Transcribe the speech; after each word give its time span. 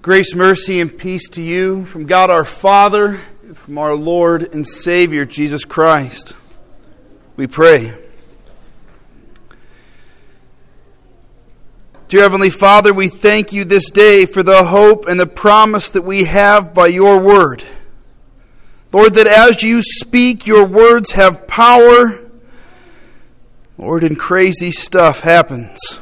Grace, 0.00 0.32
mercy, 0.32 0.80
and 0.80 0.96
peace 0.96 1.28
to 1.28 1.42
you 1.42 1.84
from 1.86 2.06
God 2.06 2.30
our 2.30 2.44
Father, 2.44 3.14
from 3.54 3.78
our 3.78 3.96
Lord 3.96 4.54
and 4.54 4.64
Savior, 4.64 5.24
Jesus 5.24 5.64
Christ. 5.64 6.36
We 7.34 7.48
pray. 7.48 7.92
Dear 12.06 12.22
Heavenly 12.22 12.50
Father, 12.50 12.94
we 12.94 13.08
thank 13.08 13.52
you 13.52 13.64
this 13.64 13.90
day 13.90 14.24
for 14.24 14.44
the 14.44 14.62
hope 14.66 15.08
and 15.08 15.18
the 15.18 15.26
promise 15.26 15.90
that 15.90 16.02
we 16.02 16.24
have 16.24 16.72
by 16.72 16.86
your 16.86 17.18
word. 17.18 17.64
Lord, 18.92 19.14
that 19.14 19.26
as 19.26 19.64
you 19.64 19.82
speak, 19.82 20.46
your 20.46 20.64
words 20.64 21.12
have 21.12 21.48
power. 21.48 22.20
Lord, 23.76 24.04
and 24.04 24.16
crazy 24.16 24.70
stuff 24.70 25.20
happens. 25.20 25.98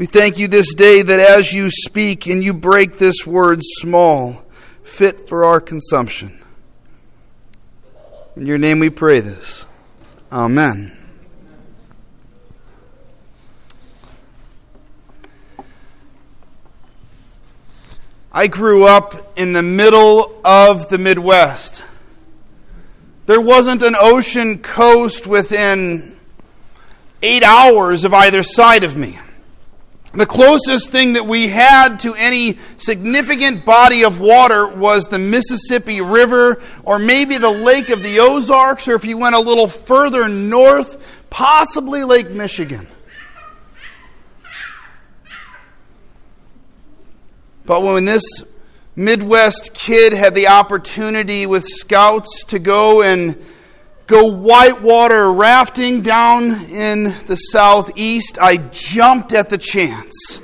We 0.00 0.06
thank 0.06 0.38
you 0.38 0.48
this 0.48 0.72
day 0.72 1.02
that 1.02 1.20
as 1.20 1.52
you 1.52 1.68
speak 1.70 2.26
and 2.26 2.42
you 2.42 2.54
break 2.54 2.96
this 2.96 3.26
word 3.26 3.58
small, 3.60 4.42
fit 4.82 5.28
for 5.28 5.44
our 5.44 5.60
consumption. 5.60 6.40
In 8.34 8.46
your 8.46 8.56
name 8.56 8.78
we 8.78 8.88
pray 8.88 9.20
this. 9.20 9.66
Amen. 10.32 10.96
I 18.32 18.46
grew 18.46 18.86
up 18.86 19.38
in 19.38 19.52
the 19.52 19.62
middle 19.62 20.40
of 20.46 20.88
the 20.88 20.96
Midwest. 20.96 21.84
There 23.26 23.42
wasn't 23.42 23.82
an 23.82 23.96
ocean 23.98 24.62
coast 24.62 25.26
within 25.26 26.16
eight 27.20 27.42
hours 27.42 28.04
of 28.04 28.14
either 28.14 28.42
side 28.42 28.82
of 28.82 28.96
me. 28.96 29.18
The 30.12 30.26
closest 30.26 30.90
thing 30.90 31.12
that 31.12 31.24
we 31.24 31.48
had 31.48 31.98
to 32.00 32.14
any 32.14 32.58
significant 32.78 33.64
body 33.64 34.04
of 34.04 34.18
water 34.18 34.66
was 34.66 35.06
the 35.06 35.20
Mississippi 35.20 36.00
River, 36.00 36.60
or 36.82 36.98
maybe 36.98 37.38
the 37.38 37.50
Lake 37.50 37.90
of 37.90 38.02
the 38.02 38.18
Ozarks, 38.18 38.88
or 38.88 38.96
if 38.96 39.04
you 39.04 39.18
went 39.18 39.36
a 39.36 39.40
little 39.40 39.68
further 39.68 40.28
north, 40.28 41.24
possibly 41.30 42.02
Lake 42.02 42.30
Michigan. 42.30 42.88
But 47.64 47.82
when 47.82 48.04
this 48.04 48.24
Midwest 48.96 49.74
kid 49.74 50.12
had 50.12 50.34
the 50.34 50.48
opportunity 50.48 51.46
with 51.46 51.64
scouts 51.64 52.42
to 52.48 52.58
go 52.58 53.00
and 53.00 53.40
go 54.10 54.26
whitewater 54.32 55.32
rafting 55.32 56.02
down 56.02 56.50
in 56.68 57.14
the 57.28 57.36
southeast, 57.36 58.38
I 58.42 58.56
jumped 58.56 59.32
at 59.32 59.50
the 59.50 59.56
chance. 59.56 60.40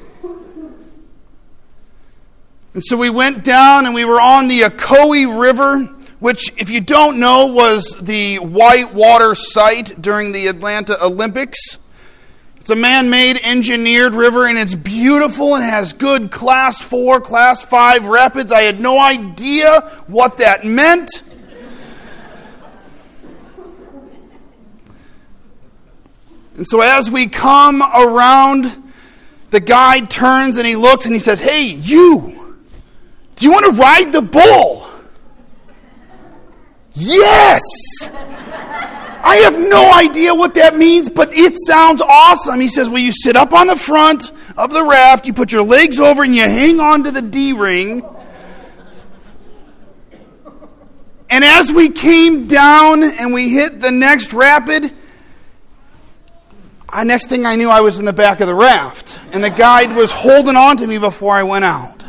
And 2.74 2.84
so 2.84 2.96
we 2.96 3.10
went 3.10 3.42
down 3.42 3.86
and 3.86 3.94
we 3.94 4.04
were 4.04 4.20
on 4.20 4.46
the 4.46 4.60
Ocoee 4.60 5.40
River, 5.40 5.78
which, 6.20 6.52
if 6.58 6.70
you 6.70 6.80
don't 6.80 7.18
know, 7.18 7.46
was 7.46 7.98
the 8.00 8.36
whitewater 8.36 9.34
site 9.34 10.00
during 10.00 10.30
the 10.30 10.46
Atlanta 10.46 11.02
Olympics. 11.04 11.58
It's 12.60 12.70
a 12.70 12.76
man 12.76 13.10
made 13.10 13.40
engineered 13.42 14.14
river 14.14 14.46
and 14.46 14.56
it's 14.56 14.76
beautiful 14.76 15.56
and 15.56 15.64
has 15.64 15.92
good 15.92 16.30
class 16.30 16.82
four, 16.82 17.20
class 17.20 17.64
five 17.64 18.06
rapids. 18.06 18.52
I 18.52 18.62
had 18.62 18.80
no 18.80 19.00
idea 19.00 19.80
what 20.06 20.36
that 20.36 20.64
meant. 20.64 21.10
And 26.56 26.66
so 26.66 26.80
as 26.80 27.10
we 27.10 27.26
come 27.26 27.82
around, 27.82 28.84
the 29.50 29.60
guide 29.60 30.08
turns 30.08 30.56
and 30.56 30.66
he 30.66 30.74
looks 30.74 31.04
and 31.04 31.14
he 31.14 31.20
says, 31.20 31.38
Hey, 31.38 31.66
you, 31.66 32.56
do 33.36 33.46
you 33.46 33.52
want 33.52 33.66
to 33.66 33.80
ride 33.80 34.12
the 34.12 34.22
bull? 34.22 34.88
Yes! 36.94 37.62
I 39.22 39.36
have 39.42 39.58
no 39.58 39.92
idea 39.92 40.34
what 40.34 40.54
that 40.54 40.76
means, 40.76 41.10
but 41.10 41.36
it 41.36 41.56
sounds 41.66 42.00
awesome. 42.00 42.60
He 42.60 42.68
says, 42.68 42.88
Well, 42.88 43.00
you 43.00 43.12
sit 43.12 43.36
up 43.36 43.52
on 43.52 43.66
the 43.66 43.76
front 43.76 44.32
of 44.56 44.72
the 44.72 44.84
raft, 44.84 45.26
you 45.26 45.34
put 45.34 45.52
your 45.52 45.64
legs 45.64 45.98
over, 45.98 46.22
and 46.22 46.34
you 46.34 46.42
hang 46.42 46.80
on 46.80 47.04
to 47.04 47.10
the 47.10 47.22
D 47.22 47.52
ring. 47.52 48.02
And 51.28 51.44
as 51.44 51.72
we 51.72 51.90
came 51.90 52.46
down 52.46 53.02
and 53.02 53.34
we 53.34 53.50
hit 53.50 53.80
the 53.80 53.90
next 53.90 54.32
rapid, 54.32 54.92
I, 56.96 57.04
next 57.04 57.28
thing 57.28 57.44
I 57.44 57.56
knew, 57.56 57.68
I 57.68 57.82
was 57.82 57.98
in 57.98 58.06
the 58.06 58.12
back 58.14 58.40
of 58.40 58.46
the 58.46 58.54
raft, 58.54 59.20
and 59.34 59.44
the 59.44 59.50
guide 59.50 59.94
was 59.94 60.10
holding 60.10 60.56
on 60.56 60.78
to 60.78 60.86
me 60.86 60.98
before 60.98 61.34
I 61.34 61.42
went 61.42 61.62
out. 61.62 62.02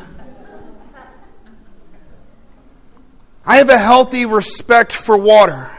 I 3.46 3.58
have 3.58 3.68
a 3.68 3.78
healthy 3.78 4.26
respect 4.26 4.94
for 4.94 5.18
water. 5.18 5.70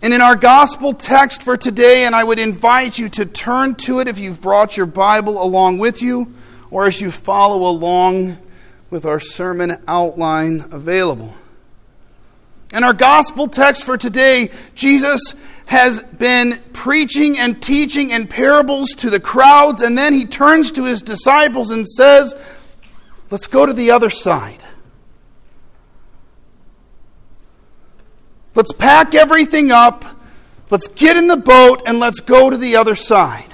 And 0.00 0.14
in 0.14 0.22
our 0.22 0.36
gospel 0.36 0.94
text 0.94 1.42
for 1.42 1.58
today, 1.58 2.06
and 2.06 2.14
I 2.14 2.24
would 2.24 2.38
invite 2.38 2.98
you 2.98 3.10
to 3.10 3.26
turn 3.26 3.74
to 3.74 4.00
it 4.00 4.08
if 4.08 4.18
you've 4.18 4.40
brought 4.40 4.78
your 4.78 4.86
Bible 4.86 5.42
along 5.42 5.80
with 5.80 6.00
you, 6.00 6.32
or 6.70 6.86
as 6.86 6.98
you 6.98 7.10
follow 7.10 7.68
along 7.68 8.38
with 8.88 9.04
our 9.04 9.20
sermon 9.20 9.76
outline 9.86 10.64
available. 10.72 11.34
In 12.72 12.84
our 12.84 12.92
gospel 12.92 13.48
text 13.48 13.84
for 13.84 13.96
today, 13.96 14.50
Jesus 14.74 15.34
has 15.66 16.02
been 16.02 16.60
preaching 16.72 17.38
and 17.38 17.60
teaching 17.60 18.10
in 18.10 18.26
parables 18.26 18.90
to 18.96 19.10
the 19.10 19.20
crowds, 19.20 19.82
and 19.82 19.96
then 19.96 20.12
he 20.12 20.24
turns 20.24 20.72
to 20.72 20.84
his 20.84 21.02
disciples 21.02 21.70
and 21.70 21.86
says, 21.86 22.34
Let's 23.30 23.46
go 23.46 23.64
to 23.64 23.72
the 23.72 23.92
other 23.92 24.10
side. 24.10 24.62
Let's 28.54 28.72
pack 28.72 29.14
everything 29.14 29.70
up. 29.70 30.04
Let's 30.70 30.88
get 30.88 31.16
in 31.16 31.28
the 31.28 31.36
boat 31.36 31.82
and 31.86 31.98
let's 31.98 32.20
go 32.20 32.50
to 32.50 32.56
the 32.56 32.76
other 32.76 32.94
side. 32.94 33.46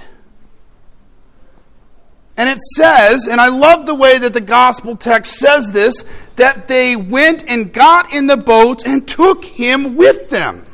And 2.38 2.48
it 2.48 2.58
says, 2.76 3.26
and 3.30 3.40
I 3.40 3.48
love 3.48 3.86
the 3.86 3.94
way 3.94 4.18
that 4.18 4.34
the 4.34 4.40
gospel 4.40 4.96
text 4.96 5.34
says 5.34 5.72
this, 5.72 6.04
that 6.36 6.68
they 6.68 6.96
went 6.96 7.44
and 7.48 7.72
got 7.72 8.14
in 8.14 8.26
the 8.26 8.36
boat 8.36 8.86
and 8.86 9.06
took 9.06 9.44
him 9.44 9.96
with 9.96 10.30
them. 10.30 10.66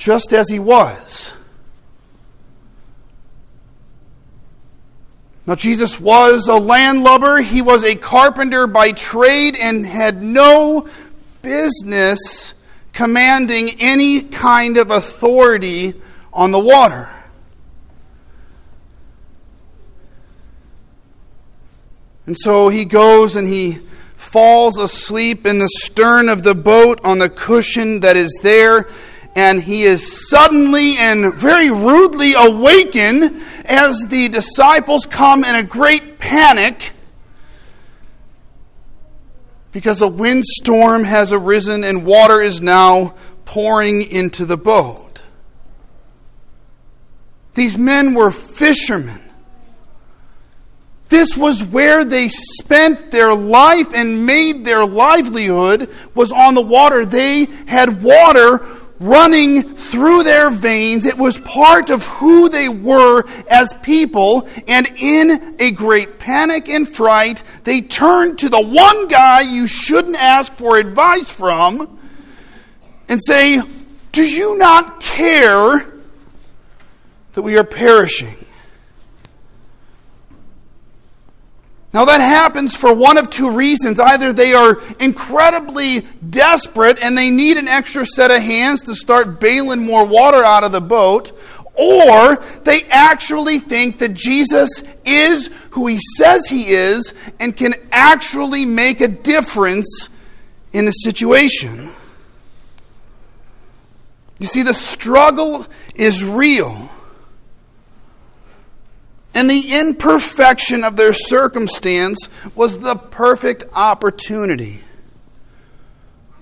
just 0.00 0.32
as 0.32 0.48
he 0.48 0.58
was. 0.58 1.32
Now, 5.46 5.54
Jesus 5.54 6.00
was 6.00 6.48
a 6.48 6.58
landlubber, 6.58 7.38
he 7.38 7.60
was 7.60 7.84
a 7.84 7.94
carpenter 7.94 8.66
by 8.66 8.92
trade, 8.92 9.56
and 9.60 9.84
had 9.84 10.22
no 10.22 10.88
business 11.42 12.54
commanding 12.92 13.70
any 13.78 14.22
kind 14.22 14.78
of 14.78 14.90
authority 14.90 15.94
on 16.32 16.50
the 16.50 16.58
water. 16.58 17.08
And 22.30 22.36
so 22.36 22.68
he 22.68 22.84
goes 22.84 23.34
and 23.34 23.48
he 23.48 23.80
falls 24.14 24.78
asleep 24.78 25.48
in 25.48 25.58
the 25.58 25.68
stern 25.82 26.28
of 26.28 26.44
the 26.44 26.54
boat 26.54 27.00
on 27.02 27.18
the 27.18 27.28
cushion 27.28 27.98
that 28.02 28.16
is 28.16 28.38
there 28.40 28.86
and 29.34 29.60
he 29.60 29.82
is 29.82 30.30
suddenly 30.30 30.94
and 30.96 31.34
very 31.34 31.72
rudely 31.72 32.34
awakened 32.34 33.42
as 33.64 34.06
the 34.06 34.28
disciples 34.28 35.06
come 35.06 35.42
in 35.42 35.56
a 35.56 35.64
great 35.64 36.20
panic 36.20 36.92
because 39.72 40.00
a 40.00 40.06
windstorm 40.06 41.02
has 41.02 41.32
arisen 41.32 41.82
and 41.82 42.06
water 42.06 42.40
is 42.40 42.60
now 42.60 43.12
pouring 43.44 44.02
into 44.02 44.44
the 44.44 44.56
boat. 44.56 45.20
These 47.54 47.76
men 47.76 48.14
were 48.14 48.30
fishermen. 48.30 49.29
This 51.10 51.36
was 51.36 51.64
where 51.64 52.04
they 52.04 52.28
spent 52.28 53.10
their 53.10 53.34
life 53.34 53.88
and 53.94 54.24
made 54.24 54.64
their 54.64 54.86
livelihood 54.86 55.90
was 56.14 56.32
on 56.32 56.54
the 56.54 56.64
water. 56.64 57.04
They 57.04 57.46
had 57.66 58.00
water 58.00 58.64
running 59.00 59.62
through 59.74 60.22
their 60.22 60.50
veins. 60.50 61.06
It 61.06 61.18
was 61.18 61.36
part 61.38 61.90
of 61.90 62.06
who 62.06 62.48
they 62.48 62.68
were 62.68 63.24
as 63.50 63.74
people. 63.82 64.48
And 64.68 64.86
in 64.98 65.56
a 65.58 65.72
great 65.72 66.20
panic 66.20 66.68
and 66.68 66.88
fright, 66.88 67.42
they 67.64 67.80
turned 67.80 68.38
to 68.38 68.48
the 68.48 68.62
one 68.62 69.08
guy 69.08 69.40
you 69.40 69.66
shouldn't 69.66 70.16
ask 70.16 70.54
for 70.54 70.78
advice 70.78 71.32
from 71.32 71.98
and 73.08 73.20
say, 73.20 73.60
Do 74.12 74.22
you 74.22 74.56
not 74.58 75.00
care 75.00 75.92
that 77.32 77.42
we 77.42 77.58
are 77.58 77.64
perishing? 77.64 78.46
Now, 81.92 82.04
that 82.04 82.20
happens 82.20 82.76
for 82.76 82.94
one 82.94 83.18
of 83.18 83.30
two 83.30 83.50
reasons. 83.50 83.98
Either 83.98 84.32
they 84.32 84.52
are 84.52 84.78
incredibly 85.00 86.00
desperate 86.28 87.02
and 87.02 87.18
they 87.18 87.30
need 87.30 87.56
an 87.56 87.66
extra 87.66 88.06
set 88.06 88.30
of 88.30 88.40
hands 88.40 88.82
to 88.82 88.94
start 88.94 89.40
bailing 89.40 89.84
more 89.84 90.06
water 90.06 90.44
out 90.44 90.62
of 90.62 90.70
the 90.70 90.80
boat, 90.80 91.32
or 91.74 92.36
they 92.62 92.82
actually 92.90 93.58
think 93.58 93.98
that 93.98 94.14
Jesus 94.14 94.84
is 95.04 95.48
who 95.70 95.88
he 95.88 95.98
says 96.16 96.46
he 96.48 96.68
is 96.68 97.12
and 97.40 97.56
can 97.56 97.74
actually 97.90 98.64
make 98.64 99.00
a 99.00 99.08
difference 99.08 100.08
in 100.72 100.84
the 100.84 100.92
situation. 100.92 101.90
You 104.38 104.46
see, 104.46 104.62
the 104.62 104.74
struggle 104.74 105.66
is 105.94 106.24
real. 106.24 106.88
And 109.34 109.48
the 109.48 109.80
imperfection 109.80 110.82
of 110.82 110.96
their 110.96 111.14
circumstance 111.14 112.28
was 112.54 112.80
the 112.80 112.96
perfect 112.96 113.64
opportunity 113.74 114.80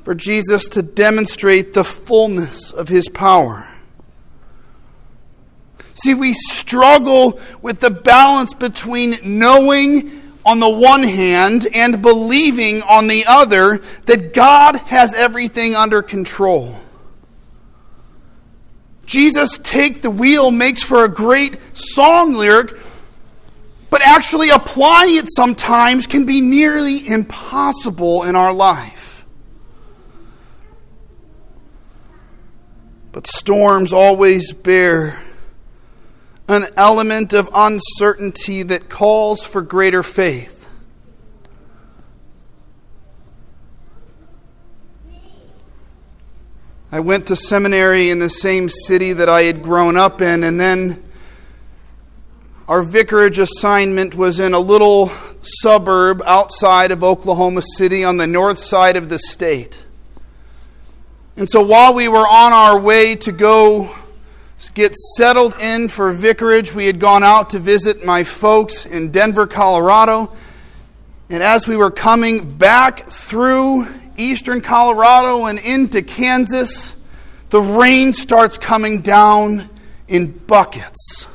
for 0.04 0.14
Jesus 0.14 0.68
to 0.70 0.82
demonstrate 0.82 1.74
the 1.74 1.84
fullness 1.84 2.72
of 2.72 2.88
his 2.88 3.08
power. 3.08 3.66
See, 5.92 6.14
we 6.14 6.32
struggle 6.32 7.38
with 7.60 7.80
the 7.80 7.90
balance 7.90 8.54
between 8.54 9.14
knowing 9.22 10.10
on 10.46 10.60
the 10.60 10.70
one 10.70 11.02
hand 11.02 11.66
and 11.74 12.00
believing 12.00 12.80
on 12.82 13.06
the 13.06 13.24
other 13.28 13.78
that 14.06 14.32
God 14.32 14.76
has 14.76 15.12
everything 15.12 15.74
under 15.74 16.00
control. 16.00 16.74
Jesus 19.08 19.58
Take 19.62 20.02
the 20.02 20.10
Wheel 20.10 20.50
makes 20.50 20.82
for 20.82 21.02
a 21.02 21.08
great 21.08 21.56
song 21.74 22.34
lyric, 22.34 22.76
but 23.88 24.06
actually 24.06 24.50
applying 24.50 25.16
it 25.16 25.24
sometimes 25.34 26.06
can 26.06 26.26
be 26.26 26.42
nearly 26.42 27.08
impossible 27.08 28.24
in 28.24 28.36
our 28.36 28.52
life. 28.52 29.24
But 33.12 33.26
storms 33.26 33.94
always 33.94 34.52
bear 34.52 35.18
an 36.46 36.66
element 36.76 37.32
of 37.32 37.48
uncertainty 37.54 38.62
that 38.62 38.90
calls 38.90 39.42
for 39.42 39.62
greater 39.62 40.02
faith. 40.02 40.57
I 46.90 47.00
went 47.00 47.26
to 47.26 47.36
seminary 47.36 48.08
in 48.08 48.18
the 48.18 48.30
same 48.30 48.70
city 48.70 49.12
that 49.12 49.28
I 49.28 49.42
had 49.42 49.62
grown 49.62 49.98
up 49.98 50.22
in, 50.22 50.42
and 50.42 50.58
then 50.58 51.02
our 52.66 52.82
vicarage 52.82 53.38
assignment 53.38 54.14
was 54.14 54.40
in 54.40 54.54
a 54.54 54.58
little 54.58 55.10
suburb 55.42 56.22
outside 56.24 56.90
of 56.90 57.04
Oklahoma 57.04 57.60
City 57.76 58.04
on 58.04 58.16
the 58.16 58.26
north 58.26 58.58
side 58.58 58.96
of 58.96 59.10
the 59.10 59.18
state. 59.18 59.84
And 61.36 61.46
so 61.46 61.62
while 61.62 61.94
we 61.94 62.08
were 62.08 62.26
on 62.26 62.52
our 62.54 62.80
way 62.80 63.16
to 63.16 63.32
go 63.32 63.94
get 64.72 64.94
settled 65.16 65.60
in 65.60 65.88
for 65.88 66.10
vicarage, 66.14 66.74
we 66.74 66.86
had 66.86 66.98
gone 66.98 67.22
out 67.22 67.50
to 67.50 67.58
visit 67.58 68.02
my 68.04 68.24
folks 68.24 68.86
in 68.86 69.10
Denver, 69.10 69.46
Colorado. 69.46 70.32
And 71.28 71.42
as 71.42 71.68
we 71.68 71.76
were 71.76 71.90
coming 71.90 72.56
back 72.56 73.06
through 73.08 73.86
eastern 74.18 74.60
Colorado 74.60 75.46
and 75.46 75.58
into 75.58 76.02
Kansas, 76.02 76.96
the 77.50 77.60
rain 77.60 78.12
starts 78.12 78.58
coming 78.58 79.00
down 79.00 79.70
in 80.06 80.32
buckets. 80.32 81.26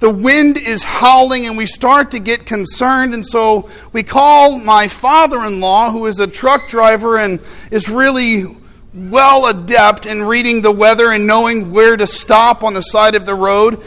The 0.00 0.10
wind 0.10 0.58
is 0.58 0.82
howling, 0.82 1.46
and 1.46 1.56
we 1.56 1.66
start 1.66 2.10
to 2.10 2.18
get 2.18 2.44
concerned. 2.44 3.14
And 3.14 3.24
so 3.24 3.70
we 3.92 4.02
call 4.02 4.60
my 4.60 4.86
father 4.86 5.38
in 5.38 5.60
law, 5.60 5.90
who 5.90 6.06
is 6.06 6.18
a 6.18 6.26
truck 6.26 6.68
driver 6.68 7.16
and 7.16 7.40
is 7.70 7.88
really 7.88 8.44
well 8.92 9.46
adept 9.46 10.06
in 10.06 10.22
reading 10.22 10.62
the 10.62 10.70
weather 10.70 11.10
and 11.10 11.26
knowing 11.26 11.72
where 11.72 11.96
to 11.96 12.06
stop 12.06 12.62
on 12.62 12.74
the 12.74 12.82
side 12.82 13.14
of 13.14 13.24
the 13.24 13.34
road. 13.34 13.82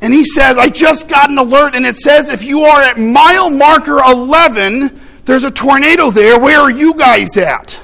And 0.00 0.12
he 0.12 0.24
says, 0.24 0.58
I 0.58 0.68
just 0.68 1.08
got 1.08 1.30
an 1.30 1.38
alert, 1.38 1.74
and 1.74 1.84
it 1.84 1.96
says 1.96 2.32
if 2.32 2.44
you 2.44 2.60
are 2.60 2.80
at 2.80 2.98
mile 2.98 3.50
marker 3.50 3.98
11, 3.98 5.00
there's 5.26 5.42
a 5.42 5.50
tornado 5.50 6.10
there. 6.10 6.38
Where 6.38 6.60
are 6.60 6.70
you 6.70 6.94
guys 6.94 7.36
at? 7.36 7.80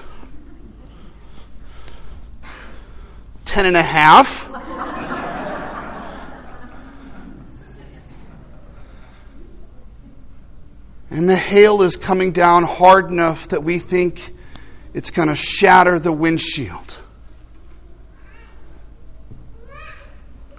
Ten 3.44 3.66
and 3.66 3.76
a 3.76 3.82
half. 3.82 4.48
and 11.10 11.28
the 11.28 11.36
hail 11.36 11.82
is 11.82 11.96
coming 11.96 12.32
down 12.32 12.62
hard 12.62 13.10
enough 13.10 13.48
that 13.48 13.62
we 13.62 13.78
think 13.78 14.34
it's 14.94 15.10
going 15.10 15.28
to 15.28 15.36
shatter 15.36 15.98
the 15.98 16.12
windshield. 16.12 16.98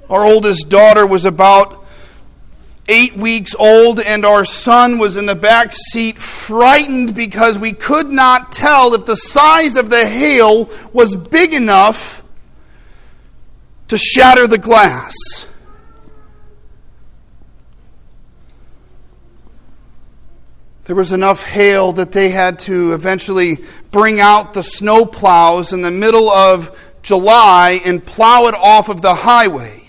Our 0.10 0.24
oldest 0.24 0.70
daughter 0.70 1.08
was 1.08 1.26
about 1.26 1.83
eight 2.88 3.16
weeks 3.16 3.56
old, 3.56 4.00
and 4.00 4.26
our 4.26 4.46
son 4.46 5.00
was 5.00 5.16
in 5.16 5.26
the 5.26 5.36
back 5.36 5.72
seat, 5.74 6.20
frightened 6.20 7.16
because 7.16 7.58
we 7.58 7.74
could 7.74 8.10
not 8.10 8.52
tell 8.52 8.94
if 8.94 9.06
the 9.06 9.16
size 9.16 9.76
of 9.76 9.90
the 9.90 10.06
hail 10.06 10.70
was 10.92 11.16
big 11.16 11.54
enough 11.54 12.24
to 13.88 13.98
shatter 13.98 14.48
the 14.48 14.58
glass. 14.58 15.14
There 20.86 20.96
was 20.96 21.14
enough 21.14 21.44
hail 21.44 21.94
that 21.94 22.12
they 22.12 22.30
had 22.30 22.60
to 22.60 22.94
eventually 22.94 23.60
bring 23.92 24.20
out 24.20 24.54
the 24.54 24.64
snow 24.64 25.06
plows 25.06 25.72
in 25.72 25.82
the 25.82 25.92
middle 25.92 26.30
of 26.30 26.78
July 27.02 27.80
and 27.86 28.04
plow 28.04 28.48
it 28.48 28.56
off 28.56 28.90
of 28.90 29.02
the 29.02 29.16
highway. 29.16 29.83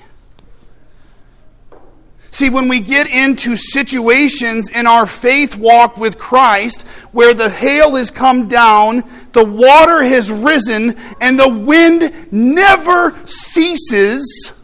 See, 2.35 2.51
when 2.51 2.69
we 2.69 2.81
get 2.81 3.09
into 3.09 3.57
situations 3.57 4.69
in 4.69 4.89
our 4.89 5.07
faith 5.07 5.57
walk 5.57 5.97
with 5.97 6.19
Christ 6.19 6.83
where 7.13 7.33
the 7.33 7.49
hail 7.49 7.95
has 7.95 8.11
come 8.11 8.49
down, 8.49 9.05
the 9.31 9.45
water 9.45 10.03
has 10.03 10.33
risen, 10.33 10.97
and 11.21 11.39
the 11.39 11.49
wind 11.49 12.33
never 12.33 13.15
ceases, 13.25 14.61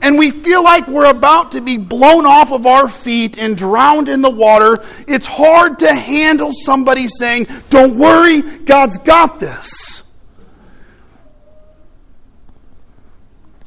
and 0.00 0.16
we 0.16 0.30
feel 0.30 0.64
like 0.64 0.88
we're 0.88 1.10
about 1.10 1.52
to 1.52 1.60
be 1.60 1.76
blown 1.76 2.24
off 2.24 2.50
of 2.50 2.64
our 2.64 2.88
feet 2.88 3.36
and 3.36 3.54
drowned 3.54 4.08
in 4.08 4.22
the 4.22 4.30
water, 4.30 4.82
it's 5.06 5.26
hard 5.26 5.80
to 5.80 5.94
handle 5.94 6.52
somebody 6.52 7.06
saying, 7.06 7.44
Don't 7.68 7.98
worry, 7.98 8.40
God's 8.64 8.96
got 8.96 9.38
this. 9.38 10.04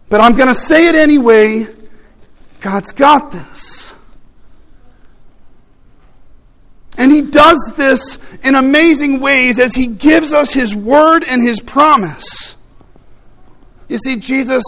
But 0.09 0.21
I'm 0.21 0.35
going 0.35 0.47
to 0.47 0.55
say 0.55 0.87
it 0.87 0.95
anyway 0.95 1.76
God's 2.61 2.91
got 2.91 3.31
this. 3.31 3.93
And 6.97 7.11
He 7.11 7.21
does 7.21 7.73
this 7.77 8.19
in 8.43 8.55
amazing 8.55 9.19
ways 9.19 9.59
as 9.59 9.75
He 9.75 9.87
gives 9.87 10.33
us 10.33 10.53
His 10.53 10.75
word 10.75 11.23
and 11.29 11.41
His 11.41 11.59
promise. 11.59 12.57
You 13.87 13.97
see, 13.99 14.17
Jesus 14.17 14.63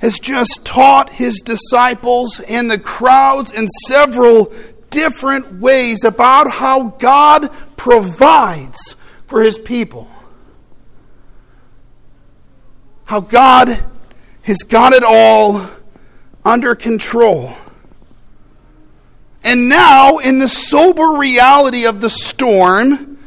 has 0.00 0.18
just 0.18 0.64
taught 0.64 1.10
His 1.10 1.40
disciples 1.40 2.40
and 2.40 2.70
the 2.70 2.78
crowds 2.78 3.52
in 3.52 3.66
several 3.88 4.52
different 4.90 5.60
ways 5.60 6.04
about 6.04 6.50
how 6.50 6.90
God 6.90 7.50
provides 7.76 8.94
for 9.26 9.42
His 9.42 9.58
people. 9.58 10.08
How 13.06 13.20
God 13.20 13.68
has 14.42 14.58
got 14.58 14.92
it 14.92 15.02
all 15.04 15.60
under 16.46 16.76
control. 16.76 17.50
And 19.42 19.68
now, 19.68 20.18
in 20.18 20.38
the 20.38 20.48
sober 20.48 21.18
reality 21.18 21.86
of 21.86 22.00
the 22.00 22.08
storm, 22.08 23.18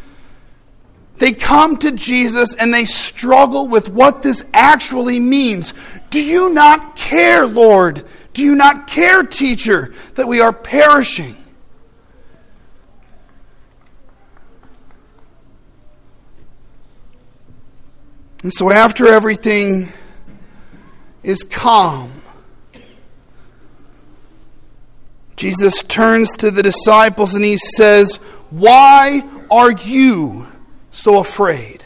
they 1.17 1.33
come 1.33 1.77
to 1.77 1.91
Jesus 1.91 2.55
and 2.55 2.73
they 2.73 2.85
struggle 2.85 3.67
with 3.67 3.89
what 3.89 4.23
this 4.23 4.45
actually 4.53 5.19
means. 5.19 5.73
Do 6.09 6.23
you 6.23 6.53
not 6.53 6.95
care, 6.95 7.45
Lord? 7.45 8.05
Do 8.33 8.41
you 8.41 8.55
not 8.55 8.87
care, 8.87 9.23
teacher, 9.23 9.93
that 10.15 10.27
we 10.27 10.39
are 10.39 10.53
perishing? 10.53 11.35
And 18.43 18.53
so, 18.53 18.71
after 18.71 19.07
everything 19.07 19.87
is 21.21 21.43
calm, 21.43 22.09
Jesus 25.39 25.83
turns 25.83 26.35
to 26.35 26.51
the 26.51 26.61
disciples 26.61 27.33
and 27.33 27.45
he 27.45 27.55
says, 27.55 28.17
Why 28.49 29.21
are 29.49 29.71
you 29.71 30.45
so 30.91 31.21
afraid? 31.21 31.81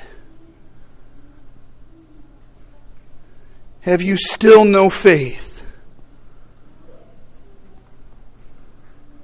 Have 3.81 4.01
you 4.01 4.17
still 4.17 4.65
no 4.65 4.89
faith? 4.89 5.63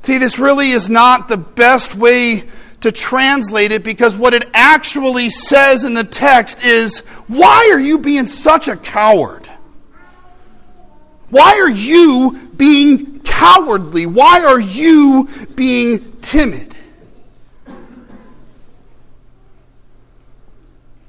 See, 0.03 0.19
this 0.19 0.37
really 0.37 0.69
is 0.69 0.91
not 0.91 1.27
the 1.27 1.37
best 1.37 1.95
way 1.95 2.43
to 2.81 2.91
translate 2.91 3.71
it 3.71 3.83
because 3.83 4.15
what 4.15 4.35
it 4.35 4.45
actually 4.53 5.31
says 5.31 5.85
in 5.85 5.95
the 5.95 6.03
text 6.03 6.63
is, 6.63 6.99
Why 7.25 7.71
are 7.73 7.79
you 7.79 7.97
being 7.97 8.27
such 8.27 8.67
a 8.67 8.77
coward? 8.77 9.49
Why 11.31 11.59
are 11.59 11.69
you 11.71 12.51
being 12.55 13.18
cowardly? 13.23 14.05
Why 14.05 14.43
are 14.43 14.59
you 14.59 15.27
being 15.55 16.17
timid? 16.21 16.75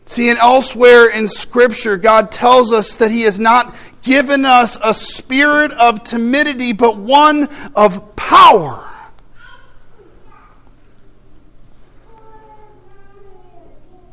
See, 0.07 0.29
and 0.29 0.39
elsewhere 0.39 1.09
in 1.09 1.29
Scripture, 1.29 1.97
God 1.97 2.33
tells 2.33 2.73
us 2.73 2.97
that 2.97 3.13
He 3.13 3.23
has 3.23 3.39
not 3.39 3.77
given 4.03 4.45
us 4.45 4.77
a 4.83 4.93
spirit 4.93 5.73
of 5.73 6.03
timidity, 6.03 6.73
but 6.73 6.97
one 6.97 7.49
of 7.77 8.17
power. 8.17 8.85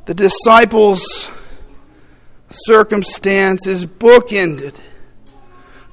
The 0.06 0.13
disciples' 0.13 1.36
circumstance 2.48 3.66
is 3.66 3.86
bookended 3.86 4.80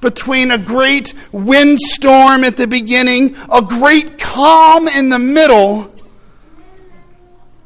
between 0.05 0.51
a 0.51 0.57
great 0.59 1.15
windstorm 1.31 2.43
at 2.43 2.55
the 2.57 2.67
beginning, 2.67 3.35
a 3.51 3.59
great 3.59 4.19
calm 4.19 4.87
in 4.87 5.09
the 5.09 5.17
middle, 5.17 5.91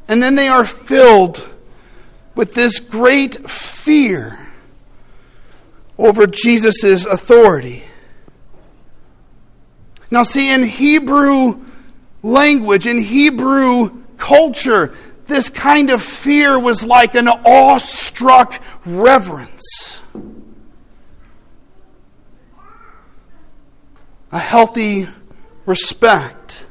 and 0.08 0.24
then 0.24 0.36
they 0.36 0.48
are 0.48 0.64
filled 0.64 1.46
with 2.36 2.54
this 2.54 2.80
great 2.80 3.36
fear 3.50 4.40
over 5.98 6.26
Jesus' 6.26 7.06
authority. 7.06 7.84
Now, 10.10 10.24
see, 10.24 10.54
in 10.54 10.64
Hebrew 10.64 11.60
language, 12.24 12.86
in 12.86 13.04
Hebrew 13.04 14.02
culture, 14.16 14.96
this 15.26 15.50
kind 15.50 15.90
of 15.90 16.02
fear 16.02 16.58
was 16.58 16.86
like 16.86 17.16
an 17.16 17.28
awestruck 17.28 18.64
reverence. 18.86 20.02
A 24.32 24.40
healthy 24.40 25.06
respect. 25.66 26.66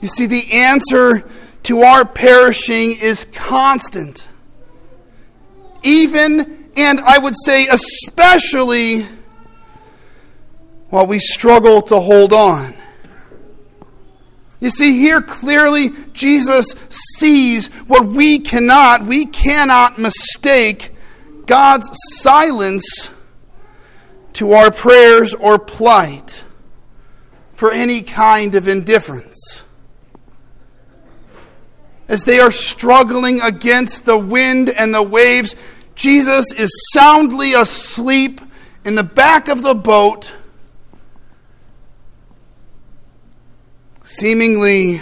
You 0.00 0.08
see, 0.08 0.26
the 0.26 0.52
answer 0.52 1.26
to 1.64 1.82
our 1.82 2.04
perishing 2.04 2.96
is 3.00 3.24
constant. 3.24 4.28
Even, 5.82 6.68
and 6.76 7.00
I 7.00 7.18
would 7.18 7.34
say 7.44 7.66
especially, 7.66 9.06
while 10.90 11.06
we 11.06 11.18
struggle 11.18 11.82
to 11.82 11.98
hold 12.00 12.32
on. 12.32 12.74
You 14.60 14.70
see, 14.70 14.98
here 14.98 15.20
clearly 15.20 15.90
Jesus 16.12 16.74
sees 16.88 17.66
what 17.86 18.06
we 18.06 18.38
cannot. 18.38 19.04
We 19.04 19.26
cannot 19.26 19.98
mistake 19.98 20.94
God's 21.46 21.90
silence 22.20 23.13
to 24.34 24.52
our 24.52 24.70
prayers 24.70 25.34
or 25.34 25.58
plight 25.58 26.44
for 27.52 27.70
any 27.70 28.02
kind 28.02 28.54
of 28.54 28.68
indifference 28.68 29.64
as 32.08 32.24
they 32.24 32.38
are 32.38 32.50
struggling 32.50 33.40
against 33.40 34.04
the 34.04 34.18
wind 34.18 34.68
and 34.68 34.94
the 34.94 35.02
waves, 35.02 35.56
Jesus 35.94 36.52
is 36.52 36.70
soundly 36.92 37.54
asleep 37.54 38.40
in 38.84 38.94
the 38.94 39.04
back 39.04 39.48
of 39.48 39.62
the 39.62 39.74
boat, 39.74 40.34
seemingly 44.02 45.00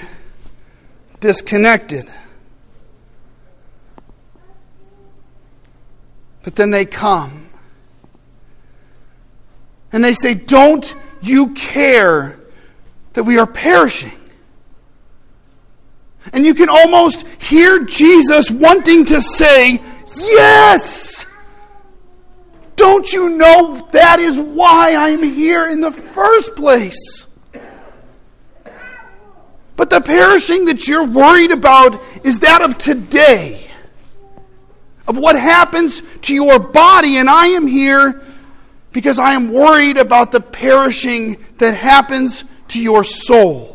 disconnected. 1.20 2.04
But 6.44 6.56
then 6.56 6.70
they 6.70 6.84
come 6.84 7.41
and 9.92 10.02
they 10.02 10.14
say, 10.14 10.34
Don't 10.34 10.94
you 11.20 11.54
care 11.54 12.38
that 13.12 13.24
we 13.24 13.38
are 13.38 13.46
perishing? 13.46 14.18
And 16.32 16.44
you 16.44 16.54
can 16.54 16.68
almost 16.68 17.26
hear 17.42 17.84
Jesus 17.84 18.50
wanting 18.50 19.04
to 19.06 19.20
say, 19.20 19.80
Yes! 20.16 21.26
Don't 22.76 23.12
you 23.12 23.36
know 23.36 23.86
that 23.92 24.18
is 24.18 24.40
why 24.40 24.94
I'm 24.96 25.22
here 25.22 25.68
in 25.68 25.80
the 25.80 25.92
first 25.92 26.56
place? 26.56 27.26
But 29.76 29.90
the 29.90 30.00
perishing 30.00 30.66
that 30.66 30.86
you're 30.86 31.06
worried 31.06 31.50
about 31.50 32.00
is 32.24 32.40
that 32.40 32.62
of 32.62 32.78
today, 32.78 33.66
of 35.06 35.18
what 35.18 35.36
happens 35.36 36.02
to 36.22 36.34
your 36.34 36.58
body, 36.58 37.18
and 37.18 37.28
I 37.28 37.48
am 37.48 37.66
here 37.66 38.22
because 38.92 39.18
I 39.18 39.32
am 39.32 39.52
worried 39.52 39.96
about 39.96 40.32
the 40.32 40.40
perishing 40.40 41.36
that 41.58 41.74
happens 41.74 42.44
to 42.68 42.80
your 42.80 43.04
soul. 43.04 43.72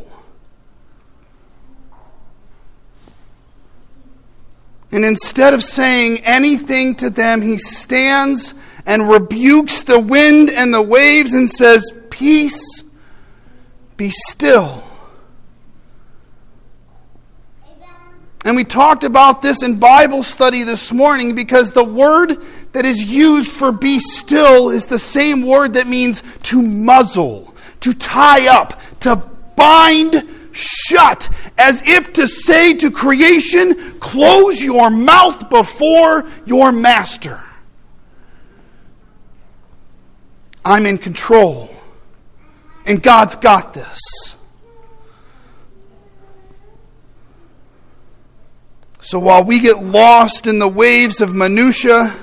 And 4.91 5.03
instead 5.03 5.53
of 5.53 5.61
saying 5.61 6.19
anything 6.23 6.95
to 6.95 7.09
them, 7.09 7.41
he 7.41 7.57
stands 7.57 8.53
and 8.85 9.09
rebukes 9.09 9.83
the 9.83 9.99
wind 9.99 10.49
and 10.49 10.73
the 10.73 10.81
waves 10.81 11.33
and 11.33 11.49
says, 11.49 11.91
Peace, 12.09 12.83
be 13.97 14.09
still. 14.09 14.83
And 18.45 18.55
we 18.55 18.63
talked 18.63 19.03
about 19.03 19.41
this 19.41 19.61
in 19.61 19.77
Bible 19.77 20.23
study 20.23 20.63
this 20.63 20.93
morning 20.93 21.35
because 21.35 21.71
the 21.71 21.83
word 21.83 22.37
that 22.77 22.85
is 22.85 23.11
used 23.11 23.51
for 23.51 23.71
be 23.71 23.97
still 23.97 24.69
is 24.69 24.85
the 24.85 24.99
same 24.99 25.47
word 25.47 25.73
that 25.73 25.87
means 25.87 26.21
to 26.43 26.61
muzzle, 26.61 27.55
to 27.79 27.91
tie 27.91 28.47
up, 28.55 28.79
to 28.99 29.15
bind 29.55 30.23
shut, 30.51 31.27
as 31.57 31.81
if 31.87 32.13
to 32.13 32.27
say 32.27 32.75
to 32.75 32.91
creation, 32.91 33.73
Close 33.99 34.63
your 34.63 34.91
mouth 34.91 35.49
before 35.49 36.23
your 36.45 36.71
master. 36.71 37.41
I'm 40.63 40.85
in 40.85 40.99
control, 40.99 41.71
and 42.85 43.01
God's 43.01 43.37
got 43.37 43.73
this. 43.73 43.99
So 48.99 49.17
while 49.17 49.43
we 49.43 49.61
get 49.61 49.83
lost 49.83 50.45
in 50.45 50.59
the 50.59 50.67
waves 50.67 51.21
of 51.21 51.33
minutia, 51.33 52.13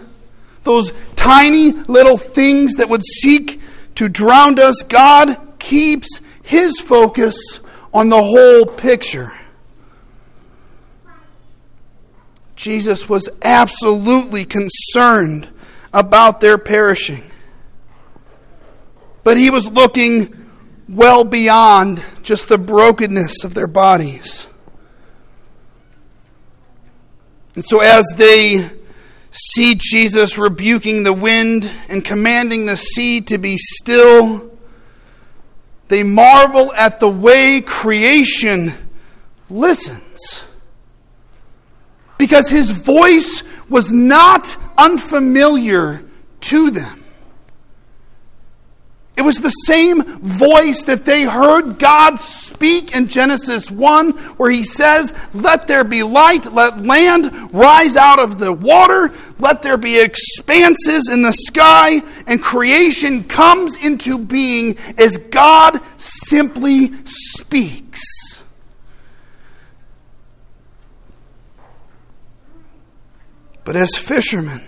those 0.65 0.93
tiny 1.15 1.73
little 1.73 2.17
things 2.17 2.75
that 2.75 2.89
would 2.89 3.03
seek 3.03 3.61
to 3.97 4.09
drown 4.09 4.59
us, 4.59 4.83
God 4.83 5.37
keeps 5.59 6.21
his 6.43 6.81
focus 6.81 7.61
on 7.93 8.09
the 8.09 8.23
whole 8.23 8.67
picture. 8.67 9.31
Jesus 12.57 13.09
was 13.09 13.29
absolutely 13.43 14.45
concerned 14.45 15.49
about 15.93 16.41
their 16.41 16.59
perishing. 16.59 17.23
But 19.23 19.37
he 19.37 19.51
was 19.51 19.71
looking 19.71 20.51
well 20.89 21.25
beyond 21.25 22.03
just 22.23 22.49
the 22.49 22.59
brokenness 22.59 23.45
of 23.45 23.55
their 23.55 23.67
bodies. 23.67 24.49
And 27.55 27.65
so, 27.65 27.81
as 27.81 28.05
they 28.17 28.71
see 29.35 29.75
Jesus 29.77 30.39
rebuking 30.39 31.03
the 31.03 31.13
wind 31.13 31.69
and 31.91 32.05
commanding 32.05 32.67
the 32.67 32.77
sea 32.77 33.21
to 33.23 33.37
be 33.37 33.57
still, 33.59 34.51
they 35.89 36.05
marvel 36.05 36.73
at 36.75 37.01
the 37.01 37.09
way 37.09 37.61
creation 37.61 38.73
listens. 39.51 40.47
Because 42.17 42.49
his 42.49 42.71
voice 42.71 43.43
was 43.69 43.93
not 43.93 44.57
unfamiliar 44.79 46.05
to 46.41 46.71
them. 46.71 47.05
It 49.17 49.23
was 49.23 49.41
the 49.41 49.49
same 49.49 50.03
voice 50.03 50.83
that 50.85 51.05
they 51.05 51.23
heard 51.23 51.79
God 51.79 52.19
speak 52.19 52.97
in 52.97 53.07
Genesis 53.07 53.71
1, 53.71 54.11
where 54.11 54.51
he 54.51 54.65
says, 54.65 55.15
Let 55.33 55.69
there 55.69 55.85
be 55.85 56.03
light, 56.03 56.53
let 56.53 56.85
land 56.85 57.55
rise 57.55 57.97
out 57.97 58.19
of 58.19 58.41
the 58.41 58.53
water, 58.53 59.13
let 59.39 59.63
there 59.63 59.77
be 59.77 60.01
expanses 60.01 61.11
in 61.13 61.23
the 61.23 61.33
sky, 61.33 62.01
and 62.27 62.41
creation 62.41 63.25
comes 63.25 63.77
into 63.85 64.19
being 64.19 64.77
as 64.99 65.19
God 65.19 65.81
simply 65.97 66.91
speaks. 67.05 68.01
But 73.65 73.77
as 73.77 73.97
fishermen, 73.97 74.61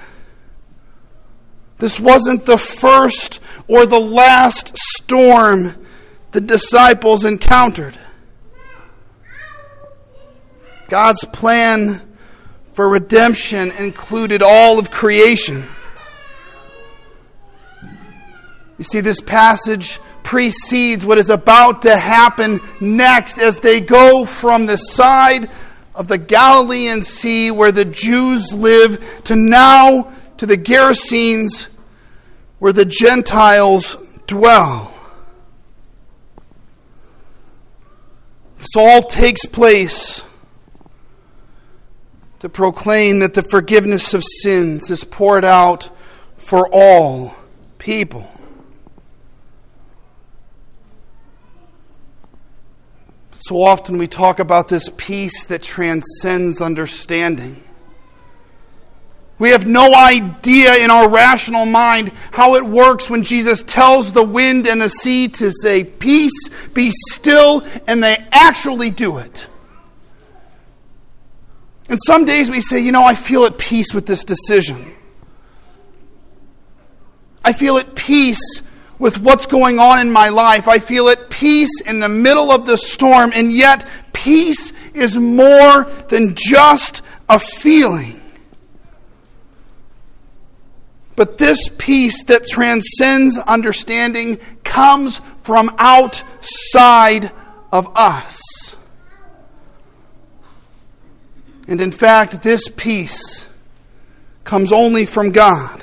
this 1.78 2.00
wasn't 2.00 2.46
the 2.46 2.58
first 2.58 3.40
or 3.68 3.84
the 3.84 4.00
last 4.00 4.76
storm 4.78 5.76
the 6.32 6.40
disciples 6.40 7.24
encountered. 7.24 7.96
God's 10.88 11.24
plan 11.26 12.00
for 12.76 12.90
redemption 12.90 13.72
included 13.78 14.42
all 14.42 14.78
of 14.78 14.90
creation. 14.90 15.62
You 18.76 18.84
see, 18.84 19.00
this 19.00 19.22
passage 19.22 19.98
precedes 20.22 21.02
what 21.02 21.16
is 21.16 21.30
about 21.30 21.80
to 21.82 21.96
happen 21.96 22.60
next 22.78 23.38
as 23.38 23.60
they 23.60 23.80
go 23.80 24.26
from 24.26 24.66
the 24.66 24.76
side 24.76 25.48
of 25.94 26.06
the 26.06 26.18
Galilean 26.18 27.02
Sea 27.02 27.50
where 27.50 27.72
the 27.72 27.86
Jews 27.86 28.52
live 28.52 29.22
to 29.24 29.34
now 29.34 30.12
to 30.36 30.44
the 30.44 30.58
Gerasenes 30.58 31.70
where 32.58 32.74
the 32.74 32.84
Gentiles 32.84 34.20
dwell. 34.26 34.92
This 38.58 38.76
all 38.76 39.00
takes 39.00 39.46
place 39.46 40.15
to 42.46 42.50
proclaim 42.50 43.18
that 43.18 43.34
the 43.34 43.42
forgiveness 43.42 44.14
of 44.14 44.22
sins 44.22 44.88
is 44.88 45.02
poured 45.02 45.44
out 45.44 45.90
for 46.38 46.68
all 46.72 47.34
people. 47.76 48.24
So 53.32 53.60
often 53.60 53.98
we 53.98 54.06
talk 54.06 54.38
about 54.38 54.68
this 54.68 54.88
peace 54.96 55.46
that 55.46 55.60
transcends 55.60 56.60
understanding. 56.60 57.56
We 59.40 59.50
have 59.50 59.66
no 59.66 59.92
idea 59.92 60.76
in 60.76 60.88
our 60.88 61.08
rational 61.08 61.66
mind 61.66 62.12
how 62.30 62.54
it 62.54 62.64
works 62.64 63.10
when 63.10 63.24
Jesus 63.24 63.64
tells 63.64 64.12
the 64.12 64.24
wind 64.24 64.68
and 64.68 64.80
the 64.80 64.88
sea 64.88 65.26
to 65.26 65.50
say, 65.52 65.82
Peace, 65.82 66.48
be 66.68 66.92
still, 66.92 67.66
and 67.88 68.00
they 68.00 68.16
actually 68.30 68.92
do 68.92 69.18
it. 69.18 69.48
And 71.96 72.00
some 72.06 72.26
days 72.26 72.50
we 72.50 72.60
say, 72.60 72.78
You 72.78 72.92
know, 72.92 73.04
I 73.04 73.14
feel 73.14 73.44
at 73.44 73.56
peace 73.56 73.94
with 73.94 74.04
this 74.04 74.22
decision. 74.22 74.76
I 77.42 77.54
feel 77.54 77.78
at 77.78 77.94
peace 77.94 78.60
with 78.98 79.18
what's 79.22 79.46
going 79.46 79.78
on 79.78 80.00
in 80.00 80.12
my 80.12 80.28
life. 80.28 80.68
I 80.68 80.78
feel 80.78 81.08
at 81.08 81.30
peace 81.30 81.80
in 81.86 82.00
the 82.00 82.08
middle 82.10 82.52
of 82.52 82.66
the 82.66 82.76
storm, 82.76 83.30
and 83.34 83.50
yet 83.50 83.88
peace 84.12 84.74
is 84.92 85.16
more 85.16 85.84
than 86.10 86.34
just 86.36 87.02
a 87.30 87.38
feeling. 87.38 88.20
But 91.16 91.38
this 91.38 91.70
peace 91.78 92.24
that 92.24 92.44
transcends 92.44 93.38
understanding 93.38 94.36
comes 94.64 95.20
from 95.44 95.74
outside 95.78 97.32
of 97.72 97.88
us. 97.96 98.75
And 101.66 101.80
in 101.80 101.90
fact, 101.90 102.42
this 102.42 102.68
peace 102.68 103.48
comes 104.44 104.72
only 104.72 105.06
from 105.06 105.32
God. 105.32 105.82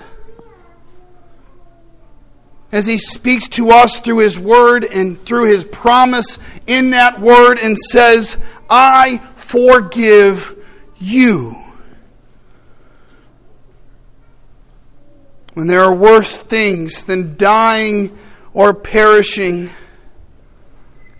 As 2.72 2.88
He 2.88 2.98
speaks 2.98 3.48
to 3.50 3.72
us 3.72 4.00
through 4.00 4.20
His 4.20 4.40
Word 4.40 4.86
and 4.86 5.22
through 5.26 5.48
His 5.48 5.64
promise 5.64 6.38
in 6.68 6.92
that 6.92 7.20
Word 7.20 7.60
and 7.60 7.78
says, 7.78 8.38
I 8.70 9.18
forgive 9.36 10.56
you. 10.98 11.64
when 15.54 15.68
there 15.68 15.82
are 15.82 15.96
worse 15.96 16.42
things 16.42 17.04
than 17.04 17.36
dying 17.38 18.16
or 18.54 18.74
perishing, 18.74 19.70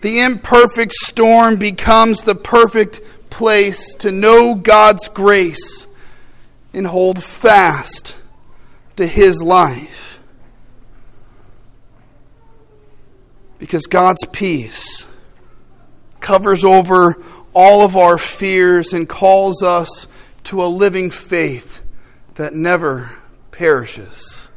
the 0.00 0.20
imperfect 0.20 0.92
storm 0.92 1.56
becomes 1.58 2.20
the 2.22 2.34
perfect 2.34 3.00
place 3.34 3.96
to 3.96 4.12
know 4.12 4.54
God's 4.54 5.08
grace 5.08 5.88
and 6.72 6.86
hold 6.86 7.20
fast 7.22 8.16
to 8.94 9.06
His 9.08 9.42
life. 9.42 10.20
Because 13.58 13.86
God's 13.86 14.24
peace 14.26 15.06
covers 16.20 16.64
over 16.64 17.20
all 17.52 17.84
of 17.84 17.96
our 17.96 18.18
fears 18.18 18.92
and 18.92 19.08
calls 19.08 19.64
us 19.64 20.06
to 20.44 20.62
a 20.62 20.66
living 20.66 21.10
faith 21.10 21.82
that 22.36 22.52
never 22.52 23.10
perishes. 23.50 24.48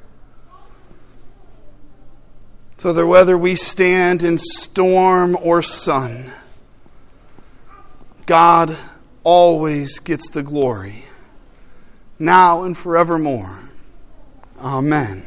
So 2.78 2.94
that 2.94 3.08
whether 3.08 3.36
we 3.36 3.56
stand 3.56 4.22
in 4.22 4.38
storm 4.38 5.36
or 5.42 5.63
sun, 5.63 6.32
God 8.28 8.76
always 9.24 10.00
gets 10.00 10.30
the 10.30 10.44
glory, 10.44 11.06
now 12.20 12.63
and 12.63 12.78
forevermore. 12.78 13.58
Amen. 14.60 15.24